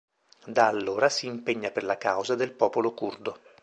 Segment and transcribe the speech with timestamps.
[0.47, 3.39] Da allora si impegna per la causa del popolo curdo.